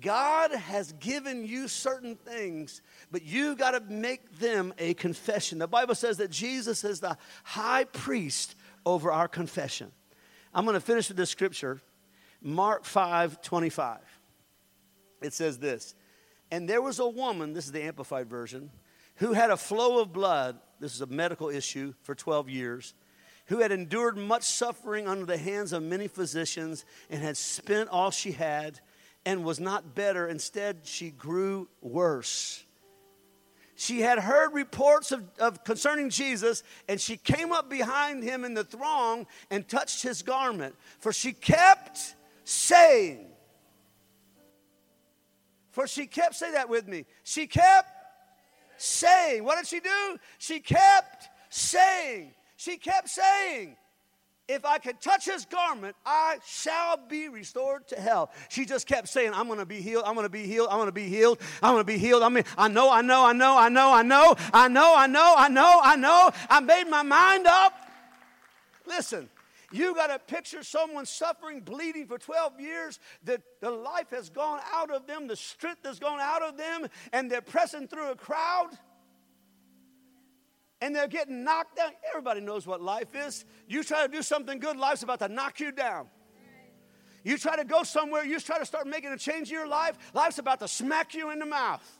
[0.00, 5.58] God has given you certain things, but you've got to make them a confession.
[5.58, 8.54] The Bible says that Jesus is the high priest
[8.86, 9.92] over our confession.
[10.54, 11.82] I'm going to finish with this scripture,
[12.40, 13.98] Mark 5 25.
[15.20, 15.94] It says this,
[16.50, 18.70] and there was a woman, this is the Amplified Version,
[19.20, 22.94] who had a flow of blood this is a medical issue for 12 years,
[23.46, 28.10] who had endured much suffering under the hands of many physicians and had spent all
[28.10, 28.80] she had
[29.26, 30.26] and was not better.
[30.26, 32.64] Instead, she grew worse.
[33.76, 38.54] She had heard reports of, of concerning Jesus, and she came up behind him in
[38.54, 40.74] the throng and touched his garment.
[40.98, 43.26] For she kept saying,
[45.72, 47.04] for she kept, say that with me.
[47.22, 47.99] She kept
[48.80, 49.44] saying.
[49.44, 50.18] What did she do?
[50.38, 52.32] She kept saying.
[52.56, 53.76] She kept saying,
[54.48, 58.30] if I could touch his garment, I shall be restored to health.
[58.48, 60.02] She just kept saying, I'm to be healed.
[60.06, 60.68] I'm to be healed.
[60.70, 61.40] I'm to be healed.
[61.62, 62.22] I'm to be healed.
[62.22, 65.06] I mean, I know, I know, I know, I know, I know, I know, I
[65.06, 66.30] know, I know, I know.
[66.48, 67.74] I made my mind up.
[68.86, 69.28] Listen,
[69.72, 74.60] you got to picture someone suffering, bleeding for 12 years, that the life has gone
[74.72, 78.16] out of them, the strength has gone out of them, and they're pressing through a
[78.16, 78.70] crowd
[80.80, 81.90] and they're getting knocked down.
[82.08, 83.44] Everybody knows what life is.
[83.68, 86.08] You try to do something good, life's about to knock you down.
[87.22, 89.98] You try to go somewhere, you try to start making a change in your life,
[90.14, 91.98] life's about to smack you in the mouth.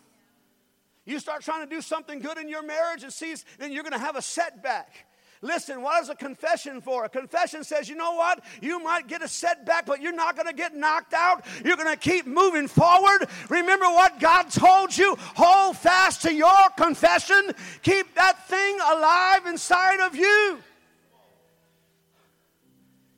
[1.04, 3.92] You start trying to do something good in your marriage and sees, then you're going
[3.92, 5.06] to have a setback.
[5.42, 7.04] Listen, what is a confession for?
[7.04, 8.44] A confession says, you know what?
[8.60, 11.46] You might get a setback, but you're not going to get knocked out.
[11.64, 13.26] You're going to keep moving forward.
[13.48, 15.16] Remember what God told you.
[15.18, 17.52] Hold fast to your confession.
[17.82, 20.58] Keep that thing alive inside of you.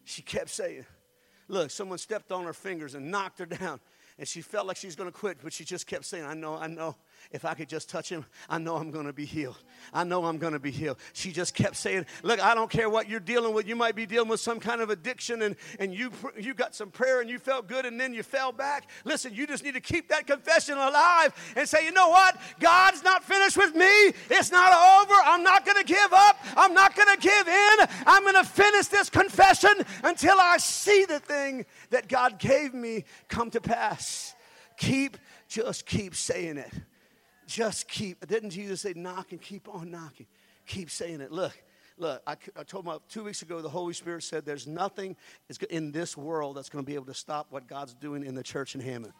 [0.04, 0.86] She kept saying,
[1.48, 3.80] Look, someone stepped on her fingers and knocked her down.
[4.18, 6.34] And she felt like she was going to quit, but she just kept saying, I
[6.34, 6.96] know, I know.
[7.32, 9.56] If I could just touch him, I know I'm going to be healed.
[9.94, 10.98] I know I'm going to be healed.
[11.14, 13.66] She just kept saying, Look, I don't care what you're dealing with.
[13.66, 16.90] You might be dealing with some kind of addiction and, and you, you got some
[16.90, 18.90] prayer and you felt good and then you fell back.
[19.06, 22.38] Listen, you just need to keep that confession alive and say, You know what?
[22.60, 24.12] God's not finished with me.
[24.28, 25.14] It's not over.
[25.24, 26.38] I'm not going to give up.
[26.54, 27.86] I'm not going to give in.
[28.06, 29.72] I'm going to finish this confession
[30.04, 34.34] until I see the thing that God gave me come to pass.
[34.76, 35.16] Keep,
[35.48, 36.72] just keep saying it.
[37.52, 38.26] Just keep.
[38.26, 40.26] Didn't Jesus say, knock and keep on knocking?
[40.66, 41.30] Keep saying it.
[41.30, 41.52] Look,
[41.98, 45.16] look, I, I told my two weeks ago, the Holy Spirit said there's nothing
[45.68, 48.42] in this world that's going to be able to stop what God's doing in the
[48.42, 49.12] church in Hammond.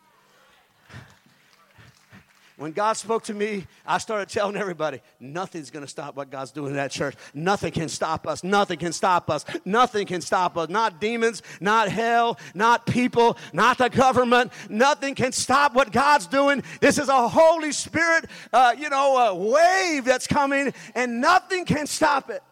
[2.59, 6.51] When God spoke to me, I started telling everybody, nothing's going to stop what God's
[6.51, 7.17] doing in that church.
[7.33, 8.45] Nothing can stop us.
[8.45, 9.45] Nothing can stop us.
[9.65, 10.69] Nothing can stop us.
[10.69, 14.53] Not demons, not hell, not people, not the government.
[14.69, 16.63] Nothing can stop what God's doing.
[16.81, 21.87] This is a Holy Spirit, uh, you know, a wave that's coming, and nothing can
[21.87, 22.43] stop it.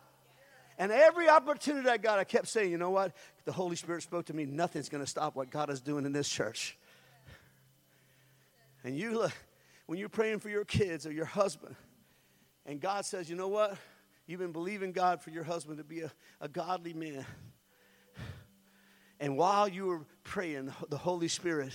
[0.78, 3.12] And every opportunity I got, I kept saying, you know what?
[3.44, 6.12] The Holy Spirit spoke to me, nothing's going to stop what God is doing in
[6.12, 6.78] this church.
[8.82, 9.32] And you look
[9.90, 11.74] when you're praying for your kids or your husband,
[12.64, 13.76] and God says, you know what?
[14.24, 17.26] You've been believing God for your husband to be a, a godly man.
[19.18, 21.72] And while you were praying, the Holy Spirit,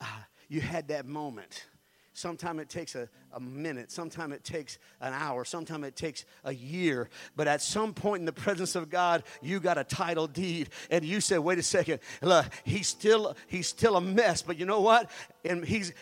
[0.00, 0.06] uh,
[0.48, 1.66] you had that moment
[2.14, 3.90] Sometimes it takes a, a minute.
[3.90, 5.44] Sometimes it takes an hour.
[5.44, 7.08] Sometimes it takes a year.
[7.36, 10.70] But at some point in the presence of God, you got a title deed.
[10.90, 14.42] And you said, wait a second, look, he's still, he's still a mess.
[14.42, 15.10] But you know what?
[15.44, 15.92] And he's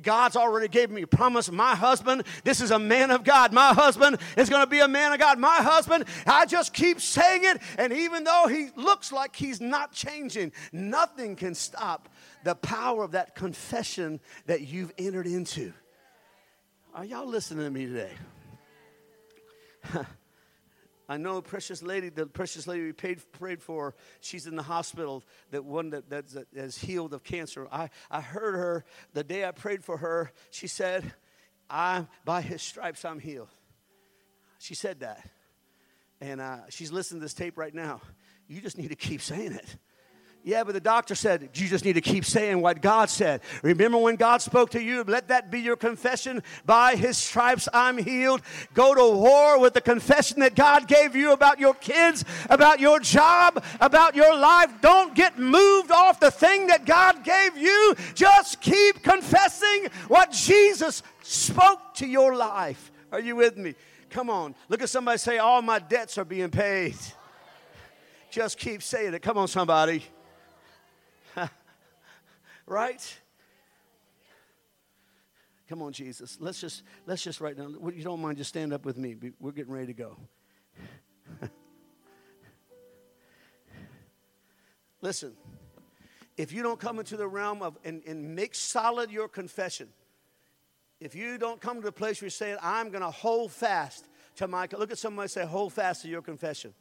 [0.00, 1.50] God's already gave me a promise.
[1.50, 3.52] My husband, this is a man of God.
[3.52, 5.38] My husband is going to be a man of God.
[5.38, 7.60] My husband, I just keep saying it.
[7.76, 12.08] And even though he looks like he's not changing, nothing can stop
[12.44, 15.72] the power of that confession that you've entered into.
[16.98, 18.10] Are y'all listening to me today?
[21.08, 24.64] I know a precious lady, the precious lady we paid, prayed for, she's in the
[24.64, 27.68] hospital, that one that, is healed of cancer.
[27.70, 31.12] I, I heard her the day I prayed for her, she said,
[31.70, 33.50] I, by his stripes I'm healed.
[34.58, 35.24] She said that.
[36.20, 38.00] And uh, she's listening to this tape right now.
[38.48, 39.76] You just need to keep saying it.
[40.44, 43.42] Yeah, but the doctor said, you just need to keep saying what God said.
[43.62, 45.02] Remember when God spoke to you?
[45.02, 46.42] Let that be your confession.
[46.64, 48.40] By his stripes, I'm healed.
[48.72, 53.00] Go to war with the confession that God gave you about your kids, about your
[53.00, 54.70] job, about your life.
[54.80, 57.94] Don't get moved off the thing that God gave you.
[58.14, 62.92] Just keep confessing what Jesus spoke to your life.
[63.10, 63.74] Are you with me?
[64.08, 64.54] Come on.
[64.68, 66.96] Look at somebody say, All my debts are being paid.
[68.30, 69.20] Just keep saying it.
[69.22, 70.04] Come on, somebody
[72.68, 73.18] right?
[75.68, 76.38] Come on, Jesus.
[76.40, 77.68] Let's just let's just right now.
[77.68, 79.16] You don't mind just stand up with me.
[79.38, 80.16] We're getting ready to go.
[85.02, 85.34] Listen,
[86.36, 89.88] if you don't come into the realm of and, and make solid your confession,
[91.00, 94.08] if you don't come to the place where you're saying, I'm going to hold fast
[94.36, 96.72] to my, look at somebody say, hold fast to your confession.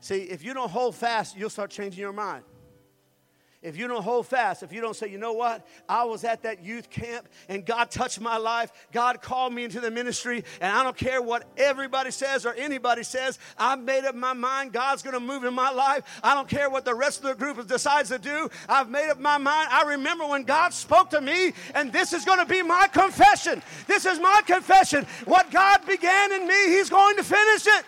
[0.00, 2.44] See, if you don't hold fast, you'll start changing your mind
[3.62, 6.42] if you don't hold fast, if you don't say, you know what, I was at
[6.42, 10.76] that youth camp and God touched my life, God called me into the ministry, and
[10.76, 15.02] I don't care what everybody says or anybody says, I've made up my mind, God's
[15.02, 16.02] gonna move in my life.
[16.24, 19.20] I don't care what the rest of the group decides to do, I've made up
[19.20, 19.68] my mind.
[19.70, 23.62] I remember when God spoke to me, and this is gonna be my confession.
[23.86, 25.06] This is my confession.
[25.24, 27.84] What God began in me, He's going to finish it.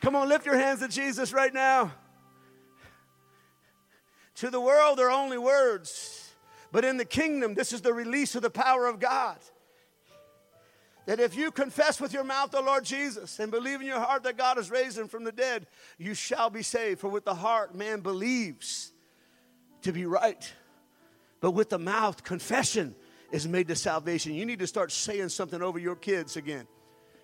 [0.00, 1.92] Come on, lift your hands to Jesus right now.
[4.40, 6.32] To the world, they're only words.
[6.72, 9.36] But in the kingdom, this is the release of the power of God.
[11.04, 14.22] That if you confess with your mouth the Lord Jesus and believe in your heart
[14.22, 15.66] that God has raised him from the dead,
[15.98, 17.00] you shall be saved.
[17.00, 18.92] For with the heart, man believes
[19.82, 20.50] to be right.
[21.42, 22.94] But with the mouth, confession
[23.30, 24.32] is made to salvation.
[24.32, 26.66] You need to start saying something over your kids again.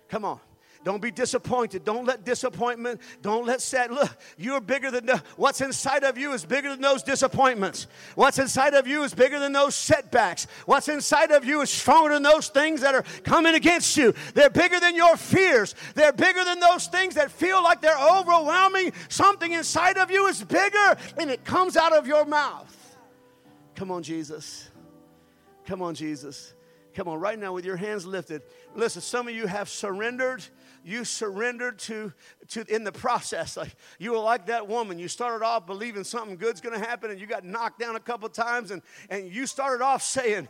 [0.07, 0.39] Come on.
[0.87, 1.83] Don't be disappointed.
[1.83, 3.91] Don't let disappointment, don't let sad.
[3.91, 7.87] Look, you're bigger than the, what's inside of you is bigger than those disappointments.
[8.15, 10.47] What's inside of you is bigger than those setbacks.
[10.65, 14.13] What's inside of you is stronger than those things that are coming against you.
[14.33, 15.75] They're bigger than your fears.
[15.93, 18.93] They're bigger than those things that feel like they're overwhelming.
[19.09, 22.97] Something inside of you is bigger and it comes out of your mouth.
[23.75, 24.69] Come on, Jesus.
[25.65, 26.53] Come on, Jesus.
[26.97, 28.41] Come on, right now with your hands lifted.
[28.73, 30.43] Listen, some of you have surrendered
[30.83, 32.13] you surrendered to,
[32.49, 33.57] to in the process.
[33.57, 34.99] Like you were like that woman.
[34.99, 38.29] You started off believing something good's gonna happen, and you got knocked down a couple
[38.29, 40.47] times, and, and you started off saying,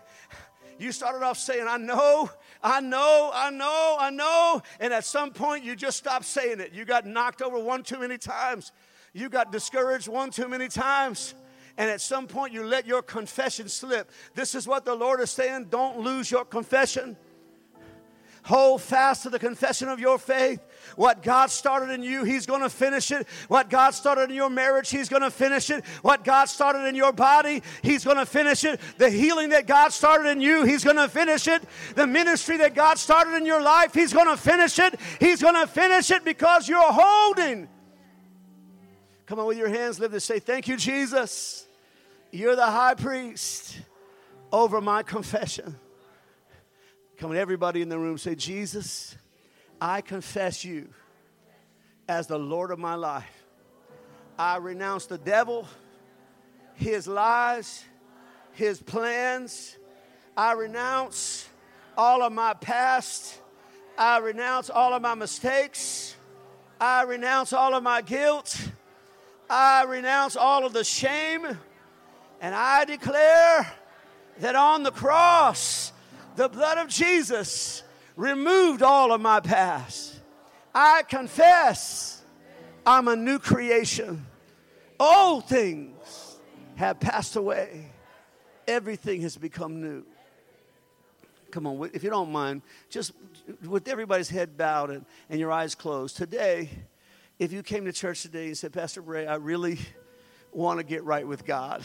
[0.79, 2.29] you started off saying, I know,
[2.61, 4.61] I know, I know, I know.
[4.79, 6.71] And at some point, you just stopped saying it.
[6.73, 8.71] You got knocked over one too many times.
[9.13, 11.33] You got discouraged one too many times.
[11.77, 14.11] And at some point, you let your confession slip.
[14.33, 17.17] This is what the Lord is saying don't lose your confession.
[18.47, 20.61] Hold fast to the confession of your faith.
[20.95, 23.27] What God started in you, He's going to finish it.
[23.49, 25.83] What God started in your marriage, He's going to finish it.
[26.01, 28.79] What God started in your body, He's going to finish it.
[28.97, 31.61] The healing that God started in you, He's going to finish it.
[31.95, 34.97] The ministry that God started in your life, He's going to finish it.
[35.19, 37.67] He's going to finish it because you're holding.
[39.25, 41.65] Come on with your hands, lift and say, Thank you, Jesus.
[42.31, 43.77] You're the high priest
[44.53, 45.75] over my confession.
[47.17, 49.17] Come on, everybody in the room, say, Jesus,
[49.81, 50.89] I confess you
[52.07, 53.43] as the Lord of my life.
[54.37, 55.67] I renounce the devil,
[56.75, 57.83] his lies,
[58.51, 59.77] his plans.
[60.37, 61.49] I renounce
[61.97, 63.41] all of my past.
[63.97, 66.15] I renounce all of my mistakes.
[66.79, 68.61] I renounce all of my guilt.
[69.49, 71.47] I renounce all of the shame.
[72.41, 73.73] And I declare
[74.39, 75.93] that on the cross,
[76.37, 77.83] the blood of Jesus
[78.15, 80.19] removed all of my past.
[80.73, 82.21] I confess
[82.85, 84.25] I'm a new creation.
[84.99, 86.37] Old things
[86.75, 87.91] have passed away,
[88.67, 90.05] everything has become new.
[91.49, 93.13] Come on, if you don't mind, just
[93.65, 96.69] with everybody's head bowed and, and your eyes closed, today,
[97.39, 99.79] if you came to church today and said, Pastor Bray, I really
[100.51, 101.83] want to get right with God.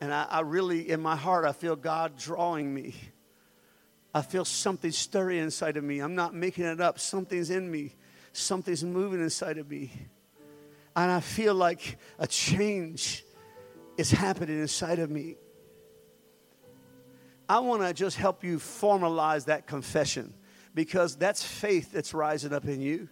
[0.00, 2.94] And I, I, really, in my heart, I feel God drawing me.
[4.14, 6.00] I feel something stirring inside of me.
[6.00, 6.98] I'm not making it up.
[6.98, 7.94] Something's in me,
[8.32, 9.92] something's moving inside of me.
[10.96, 13.24] And I feel like a change
[13.96, 15.36] is happening inside of me.
[17.48, 20.34] I want to just help you formalize that confession
[20.74, 23.08] because that's faith that's rising up in you.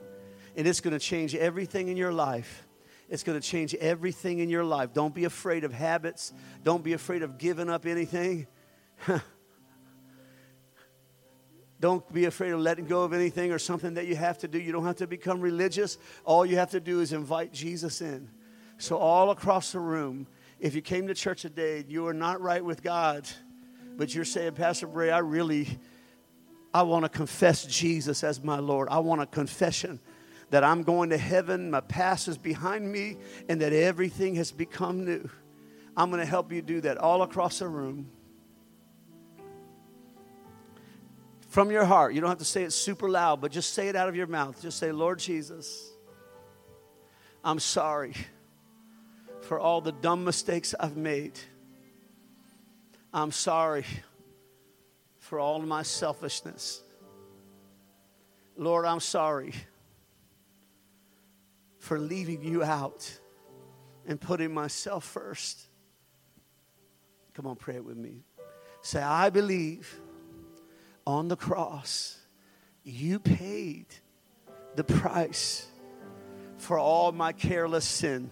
[0.57, 2.66] And it's going to change everything in your life.
[3.09, 4.92] It's going to change everything in your life.
[4.92, 6.32] Don't be afraid of habits.
[6.64, 8.47] Don't be afraid of giving up anything.
[11.78, 14.58] Don't be afraid of letting go of anything or something that you have to do.
[14.58, 15.98] You don't have to become religious.
[16.24, 18.30] All you have to do is invite Jesus in.
[18.78, 20.26] So, all across the room,
[20.58, 23.28] if you came to church today and you are not right with God,
[23.96, 25.78] but you're saying, Pastor Bray, I really,
[26.72, 28.88] I want to confess Jesus as my Lord.
[28.90, 30.00] I want a confession
[30.50, 33.16] that I'm going to heaven, my past is behind me,
[33.48, 35.28] and that everything has become new.
[35.96, 38.10] I'm going to help you do that all across the room.
[41.57, 42.12] From your heart.
[42.12, 44.26] You don't have to say it super loud, but just say it out of your
[44.26, 44.61] mouth.
[44.61, 45.90] Just say, Lord Jesus,
[47.42, 48.12] I'm sorry
[49.40, 51.32] for all the dumb mistakes I've made.
[53.11, 53.86] I'm sorry
[55.18, 56.82] for all my selfishness.
[58.59, 59.54] Lord, I'm sorry
[61.78, 63.11] for leaving you out
[64.07, 65.59] and putting myself first.
[67.32, 68.24] Come on, pray it with me.
[68.82, 70.02] Say, I believe
[71.07, 72.18] on the cross,
[72.82, 73.86] you paid
[74.74, 75.66] the price
[76.59, 78.30] for all my careless sin.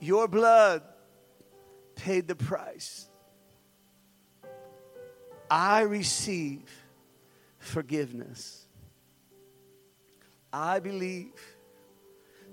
[0.00, 0.82] Your blood
[1.96, 3.08] paid the price.
[5.50, 6.62] I receive
[7.58, 8.66] forgiveness.
[10.52, 11.32] I believe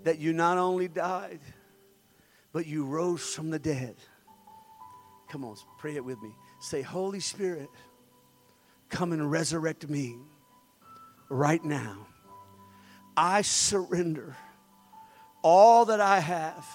[0.04, 1.42] that you not only died,
[2.52, 3.96] but you rose from the dead.
[5.32, 6.36] Come on, pray it with me.
[6.60, 7.70] Say, Holy Spirit,
[8.90, 10.18] come and resurrect me
[11.30, 12.06] right now.
[13.16, 14.36] I surrender
[15.42, 16.66] all that I have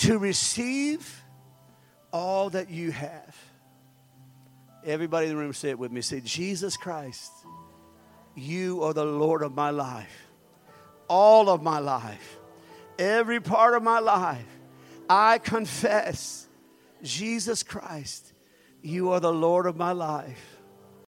[0.00, 1.22] to receive
[2.12, 3.34] all that you have.
[4.84, 6.02] Everybody in the room say it with me.
[6.02, 7.32] Say, Jesus Christ,
[8.34, 10.26] you are the Lord of my life.
[11.08, 12.36] All of my life,
[12.98, 14.44] every part of my life,
[15.08, 16.47] I confess
[17.02, 18.32] Jesus Christ,
[18.82, 20.57] you are the Lord of my life.